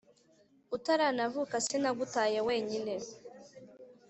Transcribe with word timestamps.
utaranavuka 0.75 1.55
sinagutaye 1.65 2.39
wenyine 2.47 2.95